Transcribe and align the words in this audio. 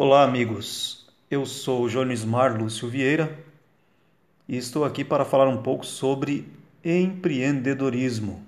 Olá, 0.00 0.22
amigos. 0.22 1.04
Eu 1.28 1.44
sou 1.44 1.88
Jonismar 1.88 2.56
Lúcio 2.56 2.88
Vieira 2.88 3.36
e 4.46 4.56
estou 4.56 4.84
aqui 4.84 5.04
para 5.04 5.24
falar 5.24 5.48
um 5.48 5.60
pouco 5.60 5.84
sobre 5.84 6.46
empreendedorismo. 6.84 8.46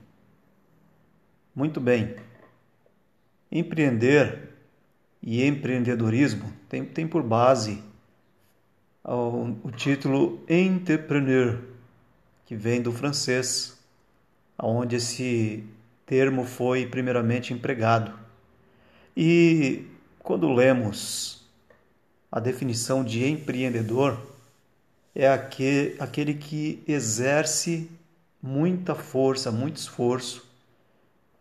Muito 1.52 1.80
bem. 1.80 2.14
Empreender 3.50 4.50
e 5.20 5.44
empreendedorismo 5.44 6.52
tem, 6.68 6.84
tem 6.84 7.08
por 7.08 7.24
base 7.24 7.82
o 9.02 9.72
título 9.72 10.44
entrepreneur, 10.48 11.58
que 12.46 12.54
vem 12.54 12.80
do 12.80 12.92
francês, 12.92 13.76
onde 14.56 14.94
esse 14.94 15.66
termo 16.06 16.44
foi 16.44 16.86
primeiramente 16.86 17.52
empregado. 17.52 18.16
E 19.16 19.84
quando 20.20 20.48
lemos 20.52 21.39
a 22.30 22.38
definição 22.38 23.02
de 23.02 23.26
empreendedor, 23.26 24.18
é 25.14 25.28
aquele, 25.28 26.34
que 26.34 26.82
exerce 26.86 27.90
muita 28.40 28.94
força, 28.94 29.50
muito 29.50 29.76
esforço 29.76 30.48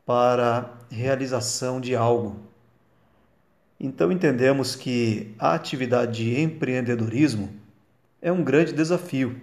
para 0.05 0.73
realização 0.89 1.79
de 1.79 1.95
algo. 1.95 2.39
Então 3.79 4.11
entendemos 4.11 4.75
que 4.75 5.33
a 5.37 5.53
atividade 5.53 6.23
de 6.23 6.39
empreendedorismo 6.41 7.49
é 8.21 8.31
um 8.31 8.43
grande 8.43 8.73
desafio. 8.73 9.39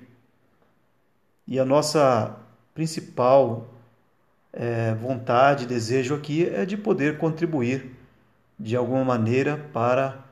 E 1.46 1.60
a 1.60 1.65
nossa 1.65 2.37
principal 2.74 3.73
é, 4.52 4.95
vontade, 4.95 5.66
desejo 5.66 6.15
aqui 6.15 6.45
é 6.45 6.66
de 6.66 6.76
poder 6.76 7.16
contribuir 7.16 7.95
de 8.59 8.74
alguma 8.74 9.04
maneira 9.04 9.56
para 9.73 10.26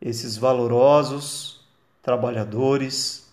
esses 0.00 0.36
valorosos 0.36 1.66
trabalhadores, 2.02 3.28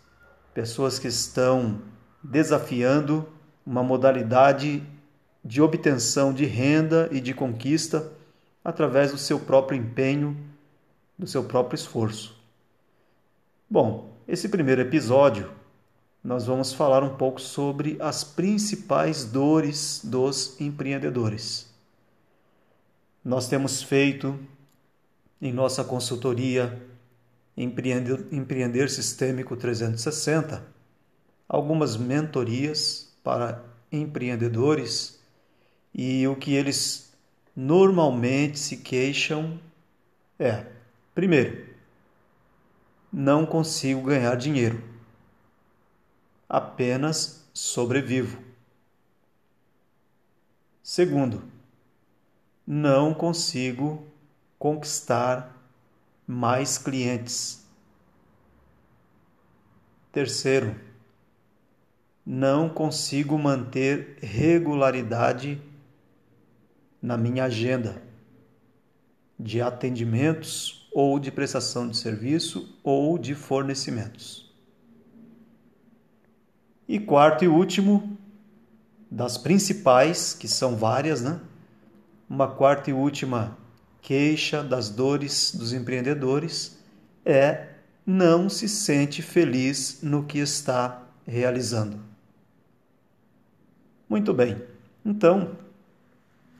pessoas 0.53 0.99
que 0.99 1.07
estão 1.07 1.81
desafiando 2.21 3.27
uma 3.65 3.83
modalidade 3.83 4.83
de 5.43 5.61
obtenção 5.61 6.33
de 6.33 6.45
renda 6.45 7.07
e 7.11 7.21
de 7.21 7.33
conquista 7.33 8.11
através 8.63 9.11
do 9.11 9.17
seu 9.17 9.39
próprio 9.39 9.77
empenho, 9.77 10.35
do 11.17 11.27
seu 11.27 11.43
próprio 11.43 11.75
esforço. 11.75 12.35
Bom, 13.69 14.13
esse 14.27 14.49
primeiro 14.49 14.81
episódio 14.81 15.51
nós 16.23 16.47
vamos 16.47 16.73
falar 16.73 17.03
um 17.03 17.15
pouco 17.15 17.39
sobre 17.39 17.97
as 17.99 18.23
principais 18.23 19.23
dores 19.23 20.01
dos 20.03 20.59
empreendedores. 20.59 21.71
Nós 23.23 23.47
temos 23.47 23.83
feito 23.83 24.37
em 25.45 25.53
nossa 25.53 25.83
consultoria 25.83 26.81
Empreender, 27.55 28.27
Empreender 28.31 28.89
Sistêmico 28.89 29.55
360 29.55 30.65
algumas 31.47 31.95
mentorias 31.95 33.13
para 33.23 33.63
empreendedores 33.91 35.19
e 35.93 36.27
o 36.27 36.35
que 36.35 36.55
eles 36.55 37.13
normalmente 37.55 38.57
se 38.57 38.77
queixam 38.77 39.59
é: 40.39 40.65
primeiro, 41.13 41.69
não 43.13 43.45
consigo 43.45 44.01
ganhar 44.01 44.35
dinheiro 44.35 44.83
apenas 46.49 47.47
sobrevivo. 47.53 48.39
Segundo, 50.81 51.43
não 52.65 53.13
consigo 53.13 54.05
conquistar 54.57 55.55
mais 56.27 56.77
clientes. 56.77 57.65
Terceiro, 60.11 60.75
não 62.25 62.67
consigo 62.67 63.37
manter 63.37 64.17
regularidade 64.21 65.61
na 67.01 67.17
minha 67.17 67.43
agenda 67.43 68.01
de 69.39 69.61
atendimentos 69.61 70.89
ou 70.91 71.19
de 71.19 71.31
prestação 71.31 71.89
de 71.89 71.97
serviço 71.97 72.79
ou 72.83 73.17
de 73.17 73.35
fornecimentos. 73.35 74.51
E 76.87 76.99
quarto 76.99 77.43
e 77.43 77.47
último, 77.47 78.17
das 79.11 79.37
principais, 79.37 80.33
que 80.33 80.47
são 80.47 80.75
várias, 80.75 81.21
né? 81.21 81.39
Uma 82.29 82.47
quarta 82.47 82.89
e 82.89 82.93
última 82.93 83.57
queixa 84.05 84.63
das 84.63 84.87
dores 84.87 85.55
dos 85.55 85.73
empreendedores 85.73 86.77
é 87.25 87.69
não 88.05 88.47
se 88.47 88.69
sente 88.69 89.23
feliz 89.23 89.97
no 90.03 90.23
que 90.23 90.37
está 90.37 91.01
realizando. 91.25 91.99
Muito 94.07 94.31
bem. 94.31 94.61
Então, 95.03 95.57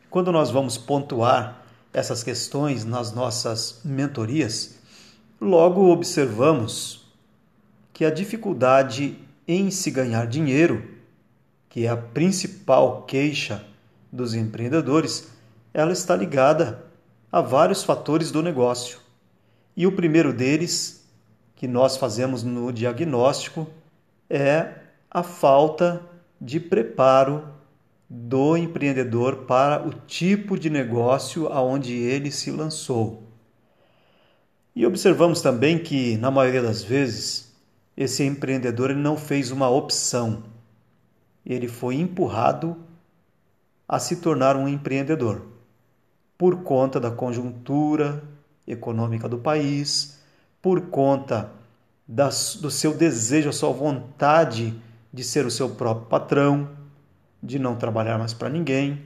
quando 0.10 0.32
nós 0.32 0.50
vamos 0.50 0.76
pontuar 0.76 1.64
essas 1.94 2.24
questões 2.24 2.84
nas 2.84 3.12
nossas 3.12 3.80
mentorias, 3.86 4.80
logo 5.40 5.92
observamos 5.92 7.06
que 7.94 8.04
a 8.04 8.10
dificuldade 8.10 9.20
em 9.48 9.70
se 9.70 9.92
ganhar 9.92 10.26
dinheiro, 10.26 10.84
que 11.70 11.86
é 11.86 11.90
a 11.90 11.96
principal 11.96 13.04
queixa 13.04 13.64
dos 14.12 14.34
empreendedores, 14.34 15.28
ela 15.72 15.94
está 15.94 16.16
ligada 16.16 16.86
a 17.36 17.42
vários 17.42 17.84
fatores 17.84 18.32
do 18.32 18.42
negócio. 18.42 18.98
E 19.76 19.86
o 19.86 19.92
primeiro 19.92 20.32
deles, 20.32 21.06
que 21.54 21.68
nós 21.68 21.98
fazemos 21.98 22.44
no 22.44 22.72
diagnóstico, 22.72 23.68
é 24.30 24.76
a 25.12 25.22
falta 25.22 26.02
de 26.40 26.62
preparo 26.62 27.46
do 28.10 28.56
empreendedor 28.56 29.40
para 29.40 29.86
o 29.86 29.92
tipo 30.08 30.58
de 30.58 30.70
negócio 30.70 31.48
aonde 31.48 31.92
ele 31.94 32.32
se 32.32 32.52
lançou. 32.52 33.24
E 34.74 34.86
observamos 34.86 35.42
também 35.42 35.78
que, 35.78 36.16
na 36.16 36.32
maioria 36.32 36.62
das 36.62 36.86
vezes, 36.86 37.54
esse 37.98 38.24
empreendedor 38.24 38.92
ele 38.92 39.02
não 39.02 39.18
fez 39.18 39.52
uma 39.52 39.70
opção. 39.70 40.42
Ele 41.46 41.68
foi 41.68 41.96
empurrado 41.96 42.78
a 43.86 44.00
se 44.00 44.22
tornar 44.22 44.56
um 44.56 44.70
empreendedor 44.70 45.54
por 46.38 46.64
conta 46.64 47.00
da 47.00 47.12
conjuntura 47.12 48.24
econômica 48.68 49.30
do 49.30 49.38
país, 49.38 50.20
por 50.62 50.82
conta 50.88 51.52
do 52.08 52.70
seu 52.70 52.94
desejo, 52.94 53.50
a 53.50 53.54
sua 53.54 53.72
vontade 53.72 54.80
de 55.12 55.24
ser 55.24 55.46
o 55.46 55.52
seu 55.52 55.70
próprio 55.70 56.08
patrão, 56.08 56.70
de 57.42 57.58
não 57.58 57.76
trabalhar 57.76 58.18
mais 58.18 58.34
para 58.34 58.50
ninguém. 58.50 59.02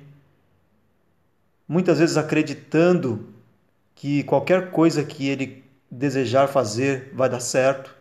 Muitas 1.68 2.00
vezes 2.00 2.18
acreditando 2.18 3.28
que 3.94 4.24
qualquer 4.24 4.72
coisa 4.72 5.04
que 5.04 5.28
ele 5.28 5.64
desejar 5.92 6.48
fazer 6.48 7.12
vai 7.14 7.30
dar 7.30 7.40
certo. 7.40 7.96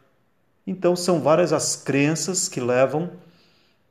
Então, 0.66 0.94
são 0.94 1.20
várias 1.20 1.52
as 1.52 1.76
crenças 1.76 2.48
que 2.48 2.60
levam 2.60 3.10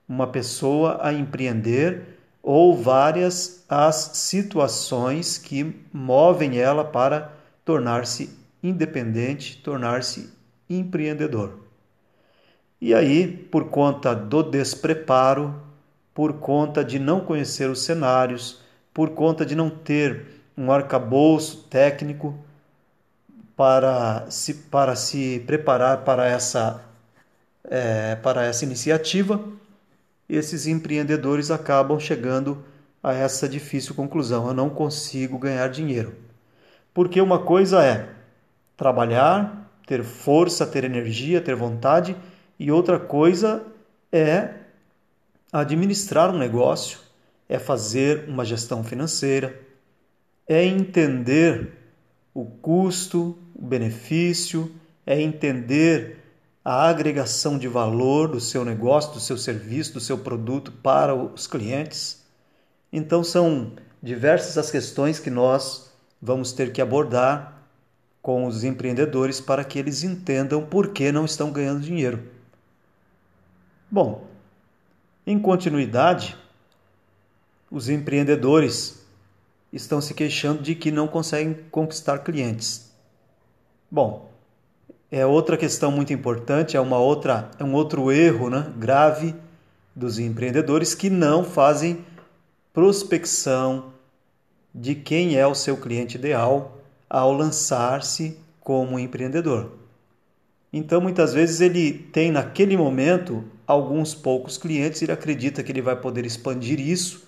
uma 0.07 0.27
pessoa 0.27 0.99
a 1.01 1.11
empreender 1.11 2.16
ou 2.49 2.73
várias 2.73 3.65
as 3.67 4.11
situações 4.13 5.37
que 5.37 5.75
movem 5.91 6.57
ela 6.57 6.85
para 6.85 7.33
tornar-se 7.65 8.29
independente, 8.63 9.61
tornar-se 9.61 10.33
empreendedor. 10.69 11.59
E 12.79 12.93
aí, 12.93 13.27
por 13.27 13.65
conta 13.65 14.15
do 14.15 14.41
despreparo, 14.41 15.61
por 16.13 16.35
conta 16.39 16.85
de 16.85 16.97
não 16.97 17.19
conhecer 17.19 17.69
os 17.69 17.81
cenários, 17.81 18.61
por 18.93 19.09
conta 19.09 19.45
de 19.45 19.53
não 19.53 19.69
ter 19.69 20.41
um 20.57 20.71
arcabouço 20.71 21.65
técnico, 21.69 22.33
para 23.57 24.25
se, 24.31 24.53
para 24.53 24.95
se 24.95 25.43
preparar 25.45 26.05
para 26.05 26.25
essa, 26.25 26.81
é, 27.65 28.15
para 28.15 28.45
essa 28.45 28.63
iniciativa, 28.63 29.56
esses 30.29 30.67
empreendedores 30.67 31.51
acabam 31.51 31.99
chegando 31.99 32.63
a 33.01 33.13
essa 33.13 33.47
difícil 33.47 33.95
conclusão: 33.95 34.47
eu 34.47 34.53
não 34.53 34.69
consigo 34.69 35.37
ganhar 35.37 35.67
dinheiro. 35.69 36.15
Porque 36.93 37.21
uma 37.21 37.39
coisa 37.39 37.83
é 37.83 38.09
trabalhar, 38.75 39.71
ter 39.85 40.03
força, 40.03 40.65
ter 40.65 40.83
energia, 40.83 41.41
ter 41.41 41.55
vontade, 41.55 42.15
e 42.59 42.71
outra 42.71 42.99
coisa 42.99 43.65
é 44.11 44.53
administrar 45.51 46.33
um 46.33 46.37
negócio, 46.37 46.99
é 47.47 47.57
fazer 47.57 48.27
uma 48.27 48.43
gestão 48.43 48.83
financeira, 48.83 49.59
é 50.47 50.65
entender 50.65 51.71
o 52.33 52.45
custo, 52.45 53.37
o 53.55 53.65
benefício, 53.65 54.71
é 55.05 55.21
entender 55.21 56.26
a 56.69 56.89
agregação 56.89 57.57
de 57.57 57.65
valor 57.65 58.27
do 58.27 58.41
seu 58.41 58.65
negócio, 58.65 59.13
do 59.13 59.21
seu 59.21 59.37
serviço, 59.37 59.93
do 59.93 60.01
seu 60.01 60.17
produto 60.17 60.69
para 60.69 61.15
os 61.15 61.47
clientes. 61.47 62.25
Então, 62.91 63.23
são 63.23 63.71
diversas 64.03 64.57
as 64.57 64.69
questões 64.69 65.17
que 65.17 65.29
nós 65.29 65.89
vamos 66.21 66.51
ter 66.51 66.73
que 66.73 66.81
abordar 66.81 67.63
com 68.21 68.45
os 68.45 68.65
empreendedores 68.65 69.39
para 69.39 69.63
que 69.63 69.79
eles 69.79 70.03
entendam 70.03 70.61
por 70.61 70.89
que 70.89 71.09
não 71.09 71.23
estão 71.23 71.53
ganhando 71.53 71.79
dinheiro. 71.79 72.29
Bom, 73.89 74.27
em 75.25 75.39
continuidade, 75.39 76.35
os 77.71 77.87
empreendedores 77.87 79.07
estão 79.71 80.01
se 80.01 80.13
queixando 80.13 80.61
de 80.61 80.75
que 80.75 80.91
não 80.91 81.07
conseguem 81.07 81.53
conquistar 81.71 82.19
clientes. 82.19 82.91
Bom, 83.89 84.26
é 85.11 85.25
outra 85.25 85.57
questão 85.57 85.91
muito 85.91 86.11
importante, 86.11 86.75
é 86.75 86.81
uma 86.81 86.97
outra, 86.97 87.49
é 87.59 87.63
um 87.63 87.73
outro 87.73 88.11
erro, 88.11 88.49
né, 88.49 88.71
grave 88.77 89.33
dos 89.95 90.19
empreendedores 90.19 90.93
que 90.93 91.09
não 91.09 91.43
fazem 91.43 92.05
prospecção 92.73 93.93
de 94.73 94.93
quem 94.93 95.35
é 95.35 95.47
o 95.47 95.55
seu 95.55 95.77
cliente 95.77 96.17
ideal 96.17 96.77
ao 97.09 97.31
lançar-se 97.31 98.37
como 98.59 98.99
empreendedor. 98.99 99.71
Então, 100.71 100.99
muitas 101.01 101.33
vezes 101.33 101.61
ele 101.61 101.93
tem 101.93 102.31
naquele 102.31 102.75
momento 102.75 103.43
alguns 103.65 104.13
poucos 104.13 104.57
clientes, 104.57 105.01
ele 105.01 105.11
acredita 105.11 105.63
que 105.63 105.71
ele 105.71 105.81
vai 105.81 105.95
poder 105.95 106.25
expandir 106.25 106.79
isso 106.79 107.27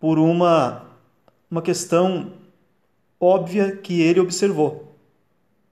por 0.00 0.18
uma 0.18 0.86
uma 1.50 1.62
questão 1.62 2.32
óbvia 3.20 3.76
que 3.76 4.02
ele 4.02 4.20
observou. 4.20 4.85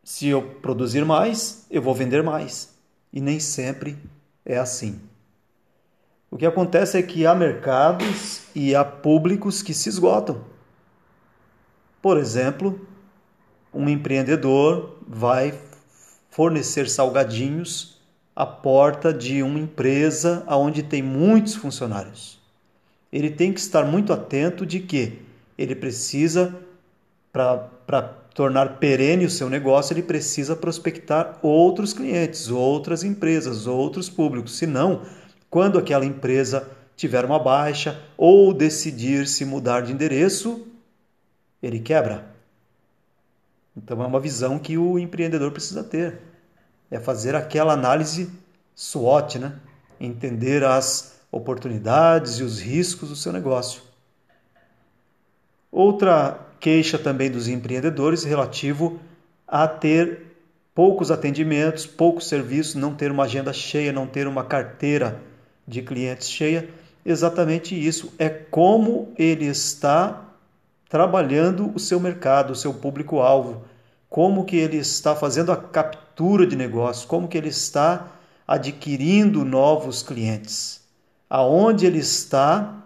Se 0.04 0.28
eu 0.28 0.42
produzir 0.42 1.02
mais, 1.04 1.66
eu 1.70 1.80
vou 1.80 1.94
vender 1.94 2.22
mais. 2.22 2.74
E 3.10 3.22
nem 3.22 3.40
sempre 3.40 3.96
é 4.44 4.58
assim. 4.58 5.00
O 6.30 6.36
que 6.36 6.44
acontece 6.44 6.98
é 6.98 7.02
que 7.02 7.24
há 7.24 7.34
mercados 7.34 8.42
e 8.54 8.74
há 8.74 8.84
públicos 8.84 9.62
que 9.62 9.72
se 9.72 9.88
esgotam. 9.88 10.44
Por 12.02 12.18
exemplo, 12.18 12.86
um 13.72 13.88
empreendedor 13.88 14.98
vai 15.08 15.58
fornecer 16.28 16.88
salgadinhos 16.88 17.98
à 18.36 18.44
porta 18.44 19.12
de 19.12 19.42
uma 19.42 19.58
empresa 19.58 20.44
onde 20.48 20.82
tem 20.82 21.02
muitos 21.02 21.54
funcionários. 21.54 22.38
Ele 23.10 23.30
tem 23.30 23.52
que 23.52 23.60
estar 23.60 23.84
muito 23.84 24.12
atento 24.12 24.66
de 24.66 24.80
que 24.80 25.22
ele 25.56 25.74
precisa, 25.74 26.60
para 27.32 28.12
tornar 28.34 28.78
perene 28.78 29.24
o 29.24 29.30
seu 29.30 29.48
negócio, 29.48 29.94
ele 29.94 30.02
precisa 30.02 30.56
prospectar 30.56 31.38
outros 31.40 31.92
clientes, 31.92 32.50
outras 32.50 33.04
empresas, 33.04 33.68
outros 33.68 34.10
públicos. 34.10 34.58
Senão, 34.58 35.02
quando 35.48 35.78
aquela 35.78 36.04
empresa 36.04 36.68
tiver 36.96 37.24
uma 37.24 37.38
baixa 37.38 38.02
ou 38.16 38.52
decidir 38.52 39.28
se 39.28 39.44
mudar 39.44 39.82
de 39.82 39.92
endereço, 39.92 40.66
ele 41.62 41.78
quebra. 41.78 42.34
Então 43.76 44.02
é 44.02 44.06
uma 44.06 44.20
visão 44.20 44.58
que 44.58 44.76
o 44.76 44.98
empreendedor 44.98 45.52
precisa 45.52 45.84
ter. 45.84 46.20
É 46.90 46.98
fazer 46.98 47.36
aquela 47.36 47.72
análise 47.72 48.30
SWOT, 48.74 49.38
né? 49.38 49.58
Entender 49.98 50.64
as 50.64 51.20
oportunidades 51.30 52.34
e 52.34 52.42
os 52.42 52.60
riscos 52.60 53.08
do 53.08 53.16
seu 53.16 53.32
negócio. 53.32 53.82
Outra 55.70 56.38
queixa 56.60 56.98
também 56.98 57.30
dos 57.30 57.48
empreendedores 57.48 58.24
relativo 58.24 58.98
a 59.46 59.68
ter 59.68 60.34
poucos 60.74 61.10
atendimentos, 61.10 61.86
poucos 61.86 62.28
serviços, 62.28 62.74
não 62.74 62.94
ter 62.94 63.10
uma 63.10 63.24
agenda 63.24 63.52
cheia, 63.52 63.92
não 63.92 64.06
ter 64.06 64.26
uma 64.26 64.44
carteira 64.44 65.20
de 65.66 65.82
clientes 65.82 66.28
cheia. 66.28 66.68
Exatamente 67.04 67.74
isso. 67.74 68.12
É 68.18 68.28
como 68.28 69.12
ele 69.16 69.46
está 69.46 70.24
trabalhando 70.88 71.72
o 71.74 71.78
seu 71.78 72.00
mercado, 72.00 72.52
o 72.52 72.56
seu 72.56 72.72
público-alvo, 72.72 73.64
como 74.08 74.44
que 74.44 74.56
ele 74.56 74.76
está 74.76 75.14
fazendo 75.14 75.52
a 75.52 75.56
captura 75.56 76.46
de 76.46 76.56
negócios, 76.56 77.04
como 77.04 77.28
que 77.28 77.36
ele 77.36 77.48
está 77.48 78.08
adquirindo 78.46 79.44
novos 79.44 80.02
clientes, 80.02 80.82
aonde 81.28 81.86
ele 81.86 81.98
está 81.98 82.83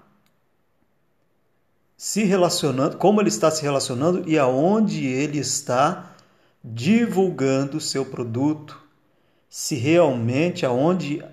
se 1.98 2.22
relacionando, 2.22 2.96
como 2.96 3.20
ele 3.20 3.28
está 3.28 3.50
se 3.50 3.60
relacionando 3.60 4.22
e 4.28 4.38
aonde 4.38 5.04
ele 5.04 5.36
está 5.36 6.14
divulgando 6.62 7.78
o 7.78 7.80
seu 7.80 8.06
produto, 8.06 8.80
se 9.50 9.74
realmente 9.74 10.64
aonde 10.64 11.24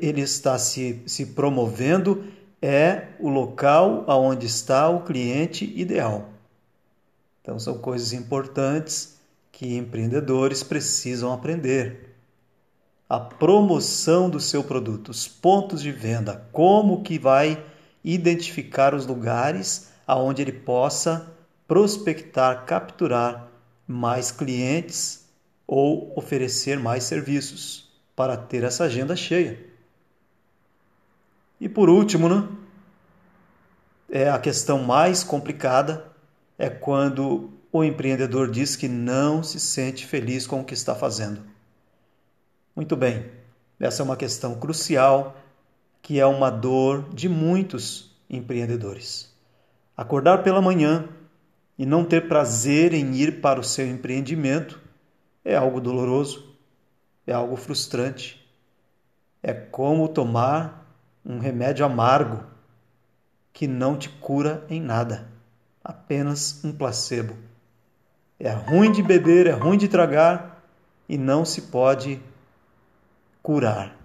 ele 0.00 0.20
está 0.20 0.56
se, 0.60 1.02
se 1.06 1.26
promovendo 1.26 2.24
é 2.62 3.08
o 3.18 3.28
local 3.28 4.04
aonde 4.06 4.46
está 4.46 4.88
o 4.88 5.02
cliente 5.02 5.64
ideal. 5.76 6.28
Então 7.42 7.58
são 7.58 7.78
coisas 7.78 8.12
importantes 8.12 9.16
que 9.50 9.76
empreendedores 9.76 10.62
precisam 10.62 11.32
aprender. 11.32 12.14
A 13.08 13.18
promoção 13.18 14.30
do 14.30 14.38
seu 14.38 14.62
produto, 14.62 15.08
os 15.08 15.26
pontos 15.26 15.82
de 15.82 15.90
venda, 15.90 16.46
como 16.52 17.02
que 17.02 17.18
vai 17.18 17.60
identificar 18.04 18.94
os 18.94 19.04
lugares 19.04 19.95
aonde 20.06 20.42
ele 20.42 20.52
possa 20.52 21.34
prospectar, 21.66 22.64
capturar 22.64 23.48
mais 23.86 24.30
clientes 24.30 25.26
ou 25.66 26.12
oferecer 26.16 26.78
mais 26.78 27.04
serviços 27.04 27.90
para 28.14 28.36
ter 28.36 28.62
essa 28.62 28.84
agenda 28.84 29.16
cheia. 29.16 29.66
E 31.60 31.68
por 31.68 31.88
último, 31.88 32.28
né, 32.28 32.48
é 34.08 34.30
a 34.30 34.38
questão 34.38 34.82
mais 34.82 35.24
complicada 35.24 36.12
é 36.58 36.70
quando 36.70 37.50
o 37.72 37.84
empreendedor 37.84 38.50
diz 38.50 38.76
que 38.76 38.88
não 38.88 39.42
se 39.42 39.60
sente 39.60 40.06
feliz 40.06 40.46
com 40.46 40.60
o 40.60 40.64
que 40.64 40.74
está 40.74 40.94
fazendo. 40.94 41.42
Muito 42.74 42.96
bem, 42.96 43.30
essa 43.78 44.02
é 44.02 44.04
uma 44.04 44.16
questão 44.16 44.54
crucial 44.54 45.36
que 46.00 46.20
é 46.20 46.26
uma 46.26 46.50
dor 46.50 47.12
de 47.12 47.28
muitos 47.28 48.16
empreendedores. 48.30 49.35
Acordar 49.96 50.42
pela 50.42 50.60
manhã 50.60 51.08
e 51.78 51.86
não 51.86 52.04
ter 52.04 52.28
prazer 52.28 52.92
em 52.92 53.14
ir 53.14 53.40
para 53.40 53.58
o 53.58 53.64
seu 53.64 53.86
empreendimento 53.86 54.78
é 55.44 55.56
algo 55.56 55.80
doloroso, 55.80 56.54
é 57.26 57.32
algo 57.32 57.56
frustrante. 57.56 58.44
É 59.42 59.54
como 59.54 60.08
tomar 60.08 60.86
um 61.24 61.38
remédio 61.38 61.86
amargo 61.86 62.44
que 63.52 63.66
não 63.66 63.96
te 63.96 64.08
cura 64.08 64.66
em 64.68 64.80
nada, 64.80 65.28
apenas 65.82 66.62
um 66.62 66.72
placebo. 66.72 67.34
É 68.38 68.50
ruim 68.50 68.92
de 68.92 69.02
beber, 69.02 69.46
é 69.46 69.52
ruim 69.52 69.78
de 69.78 69.88
tragar 69.88 70.62
e 71.08 71.16
não 71.16 71.44
se 71.44 71.62
pode 71.62 72.20
curar. 73.42 73.96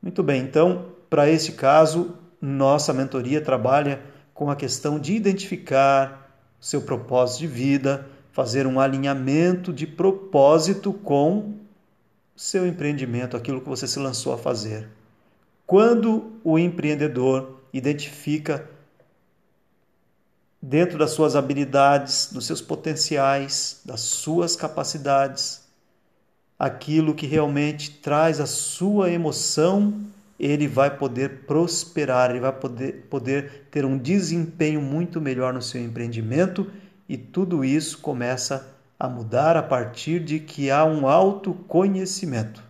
Muito 0.00 0.22
bem, 0.22 0.42
então, 0.42 0.92
para 1.10 1.28
este 1.28 1.52
caso, 1.52 2.16
nossa 2.40 2.92
mentoria 2.92 3.40
trabalha 3.40 4.00
com 4.34 4.50
a 4.50 4.56
questão 4.56 4.98
de 4.98 5.14
identificar 5.14 6.36
seu 6.60 6.82
propósito 6.82 7.40
de 7.40 7.46
vida, 7.46 8.06
fazer 8.32 8.66
um 8.66 8.80
alinhamento 8.80 9.72
de 9.72 9.86
propósito 9.86 10.92
com 10.92 11.54
seu 12.34 12.66
empreendimento, 12.66 13.36
aquilo 13.36 13.60
que 13.60 13.68
você 13.68 13.86
se 13.86 13.98
lançou 13.98 14.32
a 14.32 14.38
fazer. 14.38 14.88
Quando 15.64 16.32
o 16.42 16.58
empreendedor 16.58 17.60
identifica 17.72 18.68
dentro 20.60 20.98
das 20.98 21.10
suas 21.10 21.36
habilidades, 21.36 22.30
dos 22.32 22.46
seus 22.46 22.60
potenciais, 22.60 23.80
das 23.84 24.00
suas 24.00 24.56
capacidades, 24.56 25.62
aquilo 26.58 27.14
que 27.14 27.26
realmente 27.26 27.90
traz 27.90 28.40
a 28.40 28.46
sua 28.46 29.10
emoção 29.10 30.00
ele 30.44 30.68
vai 30.68 30.94
poder 30.94 31.46
prosperar, 31.46 32.28
ele 32.28 32.40
vai 32.40 32.52
poder, 32.52 33.06
poder 33.08 33.66
ter 33.70 33.86
um 33.86 33.96
desempenho 33.96 34.78
muito 34.78 35.18
melhor 35.18 35.54
no 35.54 35.62
seu 35.62 35.82
empreendimento 35.82 36.70
e 37.08 37.16
tudo 37.16 37.64
isso 37.64 37.96
começa 37.96 38.68
a 39.00 39.08
mudar 39.08 39.56
a 39.56 39.62
partir 39.62 40.22
de 40.22 40.38
que 40.38 40.70
há 40.70 40.84
um 40.84 41.08
autoconhecimento. 41.08 42.62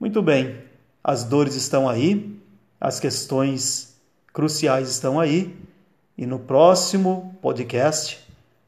Muito 0.00 0.20
bem, 0.20 0.58
as 1.02 1.22
dores 1.22 1.54
estão 1.54 1.88
aí, 1.88 2.36
as 2.80 2.98
questões 2.98 3.96
cruciais 4.32 4.88
estão 4.90 5.20
aí 5.20 5.56
e 6.18 6.26
no 6.26 6.40
próximo 6.40 7.38
podcast 7.40 8.18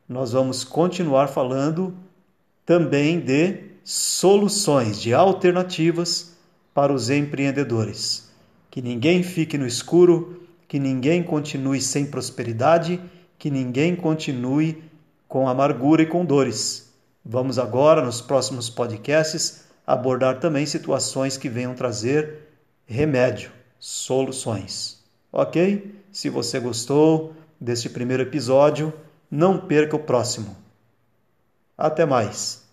nós 0.08 0.30
vamos 0.30 0.62
continuar 0.62 1.26
falando 1.26 1.92
também 2.64 3.18
de 3.18 3.64
soluções, 3.82 5.00
de 5.00 5.12
alternativas 5.12 6.37
para 6.74 6.92
os 6.92 7.10
empreendedores. 7.10 8.30
Que 8.70 8.82
ninguém 8.82 9.22
fique 9.22 9.56
no 9.56 9.66
escuro, 9.66 10.46
que 10.66 10.78
ninguém 10.78 11.22
continue 11.22 11.80
sem 11.80 12.06
prosperidade, 12.06 13.00
que 13.38 13.50
ninguém 13.50 13.96
continue 13.96 14.82
com 15.26 15.48
amargura 15.48 16.02
e 16.02 16.06
com 16.06 16.24
dores. 16.24 16.92
Vamos 17.24 17.58
agora, 17.58 18.02
nos 18.02 18.20
próximos 18.20 18.70
podcasts, 18.70 19.64
abordar 19.86 20.40
também 20.40 20.66
situações 20.66 21.36
que 21.36 21.48
venham 21.48 21.74
trazer 21.74 22.48
remédio, 22.86 23.50
soluções. 23.78 25.02
Ok? 25.32 25.94
Se 26.10 26.28
você 26.28 26.58
gostou 26.58 27.34
deste 27.60 27.88
primeiro 27.88 28.22
episódio, 28.22 28.92
não 29.30 29.58
perca 29.58 29.96
o 29.96 30.00
próximo. 30.00 30.56
Até 31.76 32.04
mais! 32.04 32.67